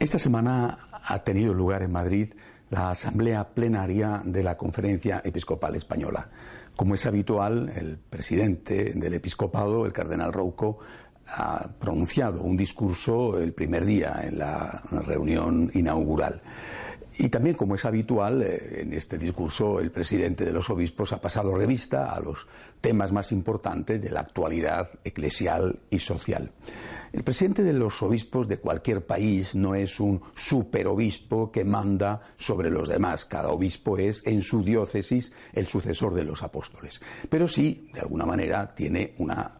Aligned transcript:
Esta 0.00 0.20
semana 0.20 0.78
ha 0.92 1.24
tenido 1.24 1.52
lugar 1.52 1.82
en 1.82 1.90
Madrid 1.90 2.32
la 2.70 2.90
asamblea 2.90 3.48
plenaria 3.48 4.22
de 4.24 4.44
la 4.44 4.56
Conferencia 4.56 5.20
Episcopal 5.24 5.74
Española. 5.74 6.28
Como 6.76 6.94
es 6.94 7.04
habitual, 7.04 7.72
el 7.74 7.98
presidente 7.98 8.92
del 8.94 9.14
episcopado, 9.14 9.86
el 9.86 9.92
cardenal 9.92 10.32
Rouco, 10.32 10.78
ha 11.28 11.68
pronunciado 11.78 12.42
un 12.42 12.56
discurso 12.56 13.38
el 13.38 13.52
primer 13.52 13.84
día 13.84 14.20
en 14.24 14.38
la 14.38 14.82
reunión 15.06 15.70
inaugural. 15.74 16.42
Y 17.20 17.30
también, 17.30 17.56
como 17.56 17.74
es 17.74 17.84
habitual, 17.84 18.42
eh, 18.42 18.82
en 18.82 18.92
este 18.92 19.18
discurso 19.18 19.80
el 19.80 19.90
presidente 19.90 20.44
de 20.44 20.52
los 20.52 20.70
obispos 20.70 21.12
ha 21.12 21.20
pasado 21.20 21.56
revista 21.56 22.12
a 22.12 22.20
los 22.20 22.46
temas 22.80 23.10
más 23.10 23.32
importantes 23.32 24.00
de 24.00 24.10
la 24.10 24.20
actualidad 24.20 24.90
eclesial 25.02 25.80
y 25.90 25.98
social. 25.98 26.52
El 27.12 27.24
presidente 27.24 27.64
de 27.64 27.72
los 27.72 28.02
obispos 28.02 28.46
de 28.46 28.58
cualquier 28.58 29.04
país 29.04 29.56
no 29.56 29.74
es 29.74 29.98
un 29.98 30.20
superobispo 30.36 31.50
que 31.50 31.64
manda 31.64 32.20
sobre 32.36 32.70
los 32.70 32.88
demás. 32.88 33.24
Cada 33.24 33.48
obispo 33.48 33.98
es, 33.98 34.22
en 34.24 34.42
su 34.42 34.62
diócesis, 34.62 35.32
el 35.54 35.66
sucesor 35.66 36.14
de 36.14 36.24
los 36.24 36.42
apóstoles. 36.44 37.00
Pero 37.28 37.48
sí, 37.48 37.88
de 37.94 38.00
alguna 38.00 38.26
manera, 38.26 38.74
tiene 38.74 39.14
una 39.18 39.54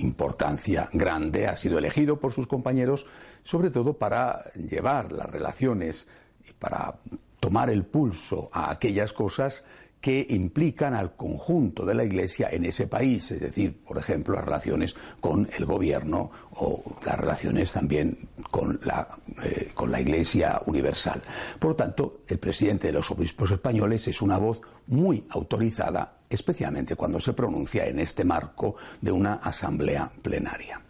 importancia 0.00 0.88
grande. 0.92 1.46
Ha 1.46 1.56
sido 1.56 1.78
elegido 1.78 2.18
por 2.18 2.32
sus 2.32 2.46
compañeros, 2.46 3.06
sobre 3.44 3.70
todo 3.70 3.94
para 3.94 4.50
llevar 4.54 5.12
las 5.12 5.30
relaciones 5.30 6.08
y 6.48 6.52
para 6.52 6.96
tomar 7.38 7.70
el 7.70 7.84
pulso 7.84 8.50
a 8.52 8.70
aquellas 8.70 9.12
cosas 9.12 9.64
que 10.00 10.26
implican 10.30 10.94
al 10.94 11.14
conjunto 11.14 11.84
de 11.84 11.94
la 11.94 12.04
Iglesia 12.04 12.48
en 12.50 12.64
ese 12.64 12.86
país, 12.86 13.30
es 13.30 13.40
decir, 13.40 13.82
por 13.84 13.98
ejemplo, 13.98 14.34
las 14.34 14.44
relaciones 14.44 14.96
con 15.20 15.48
el 15.56 15.66
gobierno 15.66 16.30
o 16.52 16.82
las 17.04 17.18
relaciones 17.18 17.72
también 17.72 18.16
con 18.50 18.80
la, 18.84 19.06
eh, 19.44 19.70
con 19.74 19.92
la 19.92 20.00
Iglesia 20.00 20.60
universal. 20.66 21.22
Por 21.58 21.72
lo 21.72 21.76
tanto, 21.76 22.20
el 22.26 22.38
presidente 22.38 22.86
de 22.86 22.94
los 22.94 23.10
obispos 23.10 23.50
españoles 23.50 24.08
es 24.08 24.22
una 24.22 24.38
voz 24.38 24.62
muy 24.86 25.26
autorizada, 25.28 26.19
especialmente 26.30 26.96
cuando 26.96 27.20
se 27.20 27.34
pronuncia 27.34 27.86
en 27.86 27.98
este 27.98 28.24
marco 28.24 28.76
de 29.00 29.12
una 29.12 29.34
asamblea 29.34 30.10
plenaria. 30.22 30.80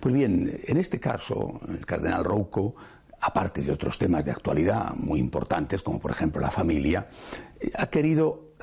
Pues 0.00 0.12
bien, 0.12 0.60
en 0.66 0.76
este 0.76 0.98
caso, 0.98 1.60
el 1.68 1.86
cardenal 1.86 2.24
Rouco 2.24 2.74
aparte 3.20 3.62
de 3.62 3.72
otros 3.72 3.98
temas 3.98 4.24
de 4.24 4.30
actualidad 4.30 4.94
muy 4.96 5.20
importantes, 5.20 5.82
como 5.82 5.98
por 5.98 6.10
ejemplo 6.10 6.40
la 6.40 6.50
familia, 6.50 7.06
ha 7.76 7.86
querido 7.88 8.54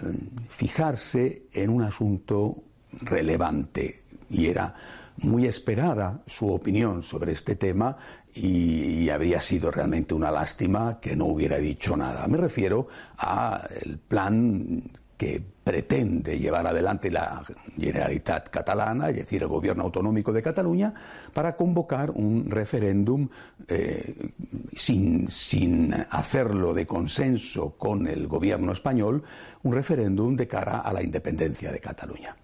fijarse 0.49 1.43
en 1.53 1.69
un 1.69 1.83
asunto 1.83 2.63
relevante 3.01 4.03
y 4.29 4.47
era 4.47 4.73
muy 5.17 5.45
esperada 5.45 6.21
su 6.27 6.51
opinión 6.51 7.01
sobre 7.03 7.31
este 7.31 7.55
tema 7.55 7.97
y, 8.33 9.09
habría 9.09 9.39
sido 9.39 9.71
realmente 9.71 10.13
una 10.13 10.29
lástima 10.29 10.99
que 10.99 11.15
no 11.15 11.25
hubiera 11.25 11.57
dicho 11.57 11.95
nada. 11.95 12.27
Me 12.27 12.37
refiero 12.37 12.87
al 13.17 13.99
plan 14.05 14.83
que 15.17 15.41
pretende 15.63 16.37
llevar 16.39 16.65
adelante 16.67 17.09
la 17.09 17.41
Generalitat 17.75 18.49
catalana, 18.49 19.09
es 19.09 19.17
decir, 19.17 19.41
el 19.41 19.47
gobierno 19.47 19.83
autonómico 19.83 20.31
de 20.31 20.43
Cataluña, 20.43 20.93
para 21.33 21.55
convocar 21.55 22.11
un 22.11 22.49
referéndum 22.49 23.27
eh, 23.67 24.31
sin, 24.73 25.27
sin 25.27 25.93
hacerlo 26.11 26.73
de 26.73 26.85
consenso 26.85 27.71
con 27.77 28.07
el 28.07 28.27
gobierno 28.27 28.71
español, 28.71 29.23
un 29.63 29.73
referéndum 29.73 30.35
de 30.35 30.47
cara 30.47 30.79
a 30.79 30.93
la 30.93 31.01
independencia 31.01 31.71
de 31.71 31.79
Cataluña. 31.79 32.35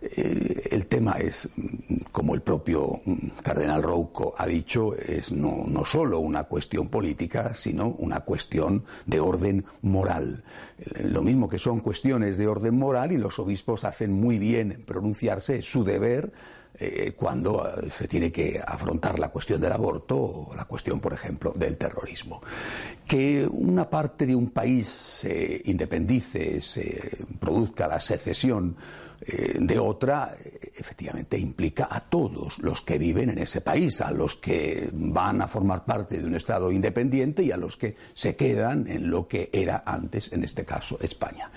Eh, 0.00 0.68
el 0.70 0.86
tema 0.86 1.12
es, 1.12 1.48
como 2.12 2.34
el 2.34 2.42
propio 2.42 3.00
cardenal 3.42 3.82
Rouco 3.82 4.34
ha 4.38 4.46
dicho, 4.46 4.94
es 4.94 5.32
no, 5.32 5.66
solo 5.84 6.20
una 6.20 6.44
cuestión 6.44 6.88
política, 6.88 7.52
sino 7.54 7.88
una 7.88 8.20
cuestión 8.20 8.84
de 9.06 9.20
orden 9.20 9.64
moral. 9.82 10.44
Eh, 10.78 11.08
lo 11.08 11.22
mismo 11.22 11.48
que 11.48 11.58
son 11.58 11.80
cuestiones 11.80 12.36
de 12.36 12.46
orden 12.46 12.78
moral 12.78 13.12
y 13.12 13.16
los 13.16 13.38
obispos 13.38 13.84
hacen 13.84 14.12
muy 14.12 14.38
bien 14.38 14.72
en 14.72 14.80
pronunciarse, 14.82 15.62
su 15.62 15.82
deber, 15.82 16.32
eh, 16.74 17.12
cuando 17.16 17.68
se 17.90 18.06
tiene 18.06 18.30
que 18.30 18.60
afrontar 18.64 19.18
la 19.18 19.30
cuestión 19.30 19.60
del 19.60 19.72
aborto 19.72 20.16
o 20.16 20.54
la 20.54 20.64
cuestión, 20.64 21.00
por 21.00 21.12
ejemplo, 21.12 21.52
del 21.56 21.76
terrorismo. 21.76 22.40
Que 23.06 23.46
una 23.50 23.88
parte 23.88 24.26
de 24.26 24.34
un 24.34 24.50
país 24.50 24.88
se 24.88 25.62
independice, 25.64 26.60
se 26.60 27.26
produzca 27.40 27.88
la 27.88 28.00
secesión, 28.00 28.76
eh, 29.20 29.56
de 29.58 29.78
otra, 29.80 30.36
efectivamente 30.76 31.36
implica 31.36 31.88
a 31.90 32.00
todos 32.00 32.60
los 32.60 32.82
que 32.82 32.98
viven 32.98 33.30
en 33.30 33.38
ese 33.38 33.60
país, 33.60 34.00
a 34.00 34.12
los 34.12 34.36
que 34.36 34.88
van 34.92 35.42
a 35.42 35.48
formar 35.48 35.84
parte 35.84 36.18
de 36.18 36.26
un 36.26 36.36
Estado 36.36 36.70
independiente 36.70 37.42
y 37.42 37.50
a 37.50 37.56
los 37.56 37.76
que 37.76 37.96
se 38.14 38.36
quedan 38.36 38.86
en 38.86 39.10
lo 39.10 39.26
que 39.26 39.50
era 39.52 39.82
antes, 39.84 40.32
en 40.32 40.44
este 40.44 40.64
caso, 40.64 40.98
España. 41.02 41.50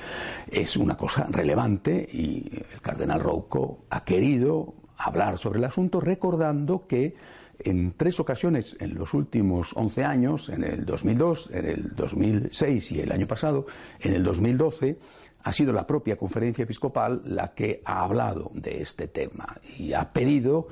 Es 0.50 0.76
una 0.76 0.98
cosa 0.98 1.28
relevante 1.30 2.10
y 2.12 2.50
el 2.52 2.82
cardenal 2.82 3.20
Rouco 3.20 3.86
ha 3.92 4.04
querido 4.04 4.74
hablar 5.04 5.38
sobre 5.38 5.60
el 5.60 5.66
asunto 5.66 6.00
recordando 6.00 6.88
que 6.88 7.16
en 7.64 7.94
tres 7.94 8.20
ocasiones 8.20 8.76
en 8.80 8.96
los 8.96 9.14
últimos 9.14 9.72
11 9.76 10.04
años, 10.04 10.50
en 10.50 10.64
el 10.64 10.86
2002, 10.86 11.50
en 11.54 11.66
el 11.66 11.96
2006 11.96 12.92
y 12.94 13.02
el 13.02 13.12
año 13.12 13.28
pasado, 13.28 13.68
en 14.00 14.14
el 14.14 14.24
2012, 14.24 14.98
ha 15.44 15.54
sido 15.54 15.74
la 15.74 15.88
propia 15.88 16.18
conferencia 16.18 16.64
episcopal 16.64 17.22
la 17.26 17.54
que 17.54 17.82
ha 17.86 18.04
hablado 18.04 18.52
de 18.54 18.82
este 18.82 19.08
tema 19.08 19.46
y 19.78 19.94
ha 19.94 20.12
pedido 20.12 20.68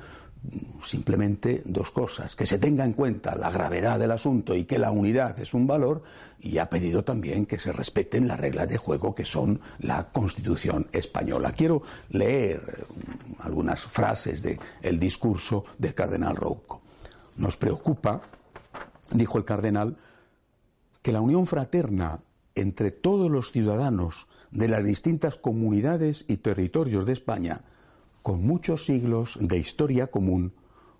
simplemente 0.82 1.62
dos 1.64 1.90
cosas, 1.90 2.34
que 2.34 2.46
se 2.46 2.58
tenga 2.58 2.84
en 2.84 2.94
cuenta 2.94 3.36
la 3.36 3.50
gravedad 3.50 3.98
del 3.98 4.10
asunto 4.10 4.54
y 4.54 4.64
que 4.64 4.78
la 4.78 4.90
unidad 4.90 5.38
es 5.38 5.54
un 5.54 5.66
valor, 5.66 6.02
y 6.40 6.58
ha 6.58 6.70
pedido 6.70 7.04
también 7.04 7.44
que 7.46 7.58
se 7.58 7.72
respeten 7.72 8.26
las 8.26 8.40
reglas 8.40 8.68
de 8.68 8.78
juego 8.78 9.14
que 9.14 9.24
son 9.24 9.60
la 9.80 10.10
Constitución 10.10 10.88
española. 10.92 11.52
Quiero 11.52 11.82
leer 12.10 12.62
eh, 12.78 12.84
algunas 13.40 13.80
frases 13.82 14.42
del 14.42 14.98
discurso 14.98 15.64
del 15.78 15.94
cardenal 15.94 16.36
Rouco. 16.36 16.80
Nos 17.36 17.56
preocupa, 17.56 18.22
dijo 19.12 19.38
el 19.38 19.44
cardenal, 19.44 19.96
que 21.02 21.12
la 21.12 21.20
unión 21.20 21.46
fraterna 21.46 22.20
entre 22.54 22.90
todos 22.90 23.30
los 23.30 23.52
ciudadanos 23.52 24.26
de 24.50 24.68
las 24.68 24.84
distintas 24.84 25.36
comunidades 25.36 26.24
y 26.28 26.38
territorios 26.38 27.06
de 27.06 27.12
España, 27.12 27.62
con 28.22 28.44
muchos 28.44 28.84
siglos 28.84 29.38
de 29.40 29.58
historia 29.58 30.08
común, 30.08 30.52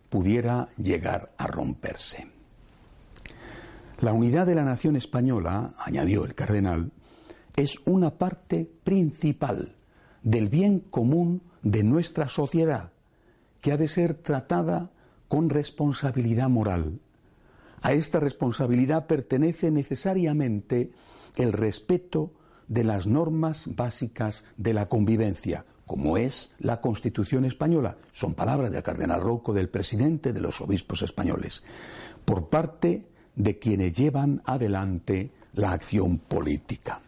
pudiera 0.08 0.69
llegar 0.76 1.32
a 1.36 1.47
romperse. 1.47 2.26
La 4.00 4.12
unidad 4.12 4.46
de 4.46 4.55
la 4.55 4.64
nación 4.64 4.96
española, 4.96 5.75
añadió 5.78 6.25
el 6.25 6.34
cardenal, 6.34 6.90
es 7.56 7.78
una 7.84 8.11
parte 8.11 8.70
principal 8.84 9.76
del 10.22 10.49
bien 10.49 10.81
común 10.81 11.43
de 11.62 11.82
nuestra 11.82 12.28
sociedad, 12.28 12.93
que 13.61 13.72
ha 13.72 13.76
de 13.76 13.88
ser 13.88 14.14
tratada 14.14 14.90
con 15.28 15.50
responsabilidad 15.50 16.49
moral. 16.49 16.99
A 17.82 17.93
esta 17.93 18.20
responsabilidad 18.20 19.06
pertenece 19.06 19.70
necesariamente 19.70 20.93
el 21.37 21.52
respeto 21.52 22.32
de 22.69 22.84
las 22.84 23.06
normas 23.06 23.69
básicas 23.75 24.44
de 24.56 24.75
la 24.75 24.88
convivencia, 24.88 25.64
como 25.90 26.16
es 26.16 26.54
la 26.60 26.81
Constitución 26.81 27.44
española. 27.44 27.96
Son 28.12 28.34
palabras 28.34 28.70
del 28.70 28.81
cardenal 28.81 29.20
Rouco, 29.20 29.52
del 29.52 29.69
presidente 29.69 30.32
de 30.32 30.40
los 30.40 30.60
obispos 30.60 31.02
españoles, 31.02 31.64
por 32.25 32.48
parte 32.48 33.08
de 33.34 33.58
quienes 33.58 33.96
llevan 33.96 34.40
adelante 34.44 35.32
la 35.52 35.72
acción 35.72 36.19
política. 36.19 37.00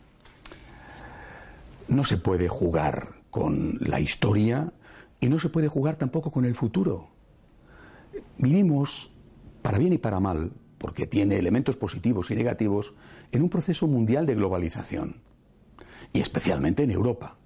No 1.87 2.03
se 2.03 2.17
puede 2.17 2.49
jugar 2.49 3.21
con 3.31 3.79
la 3.79 4.01
historia 4.01 4.73
y 5.21 5.29
no 5.29 5.39
se 5.39 5.49
puede 5.49 5.69
jugar 5.69 5.95
tampoco 5.95 6.33
con 6.33 6.45
el 6.45 6.57
futuro. 6.57 7.09
Vivimos, 8.37 9.13
para 9.63 9.79
bien 9.79 9.93
y 9.93 9.99
para 9.99 10.19
mal, 10.19 10.51
porque 10.79 11.07
tiene 11.07 11.39
elementos 11.39 11.77
positivos 11.77 12.33
y 12.33 12.35
negativos, 12.35 12.95
en 13.31 13.43
un 13.43 13.49
proceso 13.49 13.87
mundial 13.87 14.27
de 14.27 14.35
globalización, 14.35 15.23
y 16.13 16.19
especialmente 16.19 16.83
en 16.83 16.91
Europa. 16.91 17.37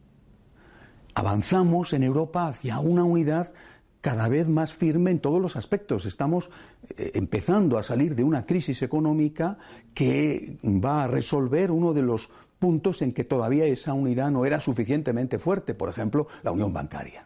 Avanzamos 1.18 1.94
en 1.94 2.02
Europa 2.02 2.46
hacia 2.46 2.78
una 2.78 3.02
unidad 3.02 3.54
cada 4.02 4.28
vez 4.28 4.48
más 4.48 4.74
firme 4.74 5.10
en 5.10 5.18
todos 5.18 5.40
los 5.40 5.56
aspectos. 5.56 6.04
Estamos 6.04 6.50
eh, 6.90 7.12
empezando 7.14 7.78
a 7.78 7.82
salir 7.82 8.14
de 8.14 8.22
una 8.22 8.44
crisis 8.44 8.82
económica 8.82 9.56
que 9.94 10.58
va 10.62 11.04
a 11.04 11.06
resolver 11.06 11.70
uno 11.70 11.94
de 11.94 12.02
los 12.02 12.28
puntos 12.58 13.00
en 13.00 13.14
que 13.14 13.24
todavía 13.24 13.64
esa 13.64 13.94
unidad 13.94 14.30
no 14.30 14.44
era 14.44 14.60
suficientemente 14.60 15.38
fuerte, 15.38 15.72
por 15.72 15.88
ejemplo, 15.88 16.26
la 16.42 16.52
unión 16.52 16.74
bancaria. 16.74 17.24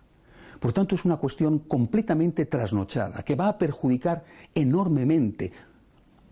Por 0.61 0.73
tanto, 0.73 0.95
es 0.95 1.05
una 1.05 1.17
cuestión 1.17 1.59
completamente 1.59 2.47
trasnochada 2.47 3.25
que 3.25 3.35
va 3.35 3.49
a 3.49 3.59
perjudicar 3.59 4.23
enormemente 4.55 5.51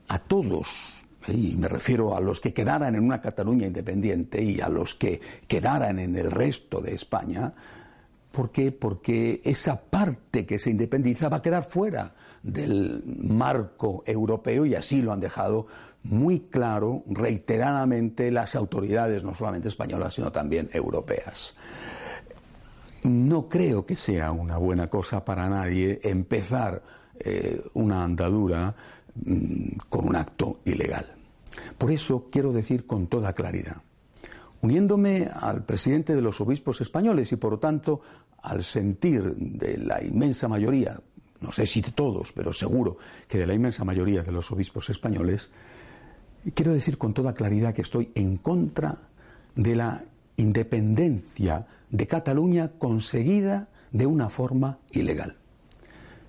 a 0.07 0.21
todos. 0.21 1.05
Y 1.27 1.57
me 1.57 1.69
refiero 1.69 2.17
a 2.17 2.21
los 2.21 2.41
que 2.41 2.53
quedaran 2.53 2.95
en 2.95 3.05
una 3.05 3.21
Cataluña 3.21 3.67
independiente 3.67 4.43
y 4.43 4.61
a 4.61 4.69
los 4.69 4.95
que 4.95 5.21
quedaran 5.47 5.99
en 5.99 6.17
el 6.17 6.31
resto 6.31 6.81
de 6.81 6.95
España, 6.95 7.53
¿Por 8.39 8.51
qué? 8.51 8.71
Porque 8.73 9.41
esa 9.45 9.81
parte 9.81 10.47
que 10.47 10.59
se 10.59 10.71
independiza 10.71 11.29
va 11.29 11.39
a 11.39 11.43
quedar 11.43 11.65
fuera 11.65 12.15
del 12.43 13.03
marco 13.23 14.05
europeo 14.07 14.65
y 14.65 14.75
así 14.75 15.03
lo 15.03 15.13
han 15.13 15.21
dejado 15.21 15.67
muy 16.05 16.41
claro 16.41 17.03
reiteradamente 17.09 18.31
las 18.31 18.55
autoridades, 18.55 19.25
no 19.25 19.35
solamente 19.35 19.69
españolas, 19.69 20.15
sino 20.15 20.31
también 20.31 20.71
europeas. 20.73 21.57
No 23.03 23.49
creo 23.49 23.85
que 23.85 23.97
sea 23.97 24.31
una 24.31 24.59
buena 24.59 24.89
cosa 24.89 25.25
para 25.25 25.49
nadie 25.49 25.99
empezar 26.03 26.83
eh, 27.19 27.61
una 27.75 28.05
andadura 28.05 28.75
mm, 29.25 29.89
con 29.89 30.09
un 30.09 30.17
acto 30.17 30.61
ilegal. 30.65 31.07
Por 31.77 31.91
eso 31.91 32.27
quiero 32.31 32.53
decir 32.53 32.87
con 32.87 33.07
toda 33.07 33.33
claridad, 33.33 33.83
uniéndome 34.61 35.29
al 35.33 35.65
presidente 35.65 36.15
de 36.15 36.23
los 36.23 36.41
obispos 36.41 36.81
españoles 36.81 37.33
y 37.33 37.37
por 37.37 37.53
lo 37.53 37.59
tanto 37.59 38.01
al 38.43 38.63
sentir 38.63 39.35
de 39.35 39.79
la 39.79 40.03
inmensa 40.03 40.49
mayoría, 40.49 41.01
no 41.41 41.53
sé 41.53 41.67
si 41.67 41.81
de 41.81 41.93
todos, 41.93 42.33
pero 42.33 42.53
seguro 42.53 42.99
que 43.27 43.39
de 43.39 43.47
la 43.47 43.55
inmensa 43.55 43.85
mayoría 43.85 44.23
de 44.23 44.33
los 44.33 44.51
obispos 44.51 44.91
españoles, 44.91 45.51
quiero 46.55 46.73
decir 46.73 46.99
con 46.99 47.15
toda 47.15 47.35
claridad 47.35 47.75
que 47.75 47.83
estoy 47.83 48.11
en 48.15 48.37
contra 48.37 48.99
de 49.55 49.77
la 49.77 50.05
independencia 50.37 51.67
de 51.91 52.07
Cataluña 52.07 52.73
conseguida 52.79 53.69
de 53.91 54.07
una 54.07 54.29
forma 54.29 54.79
ilegal. 54.93 55.37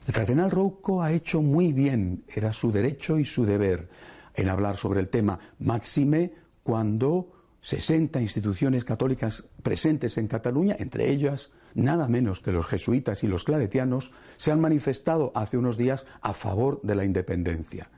El 0.10 0.16
cardenal 0.16 0.50
Rouco 0.50 1.04
ha 1.04 1.12
hecho 1.12 1.40
muy 1.44 1.72
bien, 1.72 2.24
era 2.34 2.52
su 2.52 2.72
derecho 2.72 3.20
y 3.20 3.26
su 3.26 3.46
deber, 3.46 3.90
en 4.34 4.50
hablar 4.50 4.76
sobre 4.76 5.02
el 5.02 5.10
tema, 5.10 5.38
máxime 5.60 6.34
cuando 6.64 7.32
60 7.62 8.20
instituciones 8.20 8.84
católicas 8.84 9.44
presentes 9.62 10.18
en 10.18 10.28
Cataluña, 10.28 10.76
entre 10.80 11.12
ellas 11.12 11.52
nada 11.76 12.08
menos 12.08 12.42
que 12.42 12.52
los 12.52 12.66
jesuitas 12.66 13.24
y 13.24 13.28
los 13.28 13.44
claretianos, 13.44 14.12
se 14.38 14.52
han 14.52 14.60
manifestado 14.60 15.32
hace 15.36 15.60
unos 15.60 15.78
días 15.78 16.08
a 16.22 16.34
favor 16.34 16.82
de 16.82 16.96
la 16.96 17.06
independencia. 17.06 17.92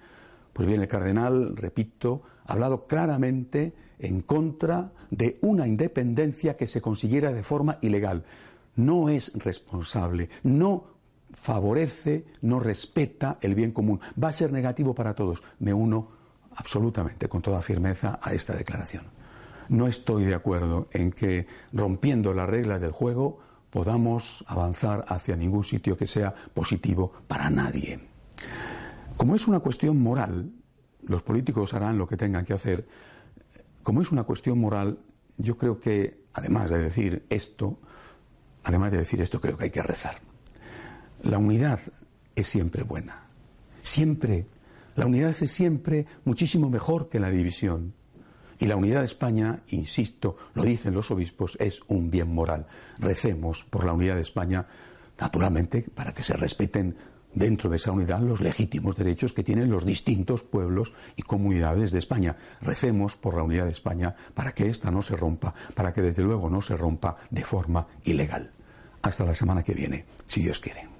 Pues 0.51 0.67
bien, 0.67 0.81
el 0.81 0.89
cardenal, 0.89 1.55
repito, 1.55 2.23
ha 2.45 2.51
hablado 2.51 2.87
claramente 2.87 3.73
en 3.99 4.19
contra 4.19 4.91
de 5.11 5.39
una 5.43 5.65
independencia 5.65 6.57
que 6.57 6.67
se 6.67 6.81
consiguiera 6.81 7.31
de 7.31 7.43
forma 7.43 7.77
ilegal. 7.79 8.25
No 8.75 9.07
es 9.07 9.31
responsable, 9.33 10.29
no 10.43 10.90
favorece, 11.33 12.25
no 12.41 12.59
respeta 12.59 13.37
el 13.41 13.55
bien 13.55 13.71
común. 13.71 13.99
Va 14.21 14.29
a 14.29 14.33
ser 14.33 14.51
negativo 14.51 14.93
para 14.93 15.13
todos. 15.13 15.41
Me 15.59 15.73
uno 15.73 16.09
absolutamente, 16.55 17.27
con 17.29 17.41
toda 17.41 17.61
firmeza, 17.61 18.19
a 18.21 18.33
esta 18.33 18.53
declaración. 18.53 19.05
No 19.69 19.87
estoy 19.87 20.25
de 20.25 20.35
acuerdo 20.35 20.89
en 20.91 21.11
que, 21.11 21.47
rompiendo 21.71 22.33
las 22.33 22.49
reglas 22.49 22.81
del 22.81 22.91
juego, 22.91 23.39
podamos 23.69 24.43
avanzar 24.47 25.05
hacia 25.07 25.35
ningún 25.35 25.63
sitio 25.63 25.95
que 25.97 26.07
sea 26.07 26.33
positivo 26.53 27.13
para 27.27 27.49
nadie. 27.49 27.99
Como 29.15 29.35
es 29.35 29.47
una 29.47 29.59
cuestión 29.59 30.01
moral, 30.01 30.51
los 31.03 31.23
políticos 31.23 31.73
harán 31.73 31.97
lo 31.97 32.07
que 32.07 32.17
tengan 32.17 32.45
que 32.45 32.53
hacer. 32.53 32.87
Como 33.81 34.01
es 34.01 34.11
una 34.11 34.23
cuestión 34.23 34.59
moral, 34.59 34.99
yo 35.37 35.57
creo 35.57 35.79
que, 35.79 36.25
además 36.33 36.69
de 36.69 36.79
decir 36.79 37.25
esto, 37.29 37.79
además 38.63 38.91
de 38.91 38.97
decir 38.99 39.21
esto, 39.21 39.39
creo 39.39 39.57
que 39.57 39.65
hay 39.65 39.71
que 39.71 39.83
rezar. 39.83 40.30
La 41.23 41.37
unidad 41.37 41.79
es 42.35 42.47
siempre 42.47 42.83
buena. 42.83 43.27
Siempre. 43.83 44.47
La 44.95 45.05
unidad 45.05 45.29
es 45.29 45.51
siempre 45.51 46.05
muchísimo 46.25 46.69
mejor 46.69 47.09
que 47.09 47.19
la 47.19 47.29
división. 47.29 47.93
Y 48.59 48.67
la 48.67 48.75
unidad 48.75 48.99
de 48.99 49.05
España, 49.05 49.61
insisto, 49.69 50.37
lo 50.53 50.63
dicen 50.63 50.93
los 50.93 51.09
obispos, 51.11 51.57
es 51.59 51.79
un 51.87 52.11
bien 52.11 52.33
moral. 52.33 52.67
Recemos 52.99 53.63
por 53.69 53.85
la 53.85 53.93
unidad 53.93 54.15
de 54.15 54.21
España, 54.21 54.67
naturalmente, 55.19 55.85
para 55.93 56.13
que 56.13 56.23
se 56.23 56.37
respeten 56.37 56.95
dentro 57.33 57.69
de 57.69 57.77
esa 57.77 57.91
unidad 57.91 58.19
los 58.19 58.41
legítimos 58.41 58.95
derechos 58.95 59.33
que 59.33 59.43
tienen 59.43 59.71
los 59.71 59.85
distintos 59.85 60.43
pueblos 60.43 60.93
y 61.15 61.21
comunidades 61.21 61.91
de 61.91 61.99
España. 61.99 62.35
Recemos 62.61 63.15
por 63.15 63.35
la 63.35 63.43
unidad 63.43 63.65
de 63.65 63.71
España 63.71 64.15
para 64.33 64.53
que 64.53 64.69
ésta 64.69 64.91
no 64.91 65.01
se 65.01 65.15
rompa, 65.15 65.53
para 65.73 65.93
que 65.93 66.01
desde 66.01 66.23
luego 66.23 66.49
no 66.49 66.61
se 66.61 66.75
rompa 66.75 67.17
de 67.29 67.43
forma 67.43 67.87
ilegal. 68.03 68.51
Hasta 69.01 69.25
la 69.25 69.33
semana 69.33 69.63
que 69.63 69.73
viene, 69.73 70.05
si 70.25 70.41
Dios 70.41 70.59
quiere. 70.59 70.90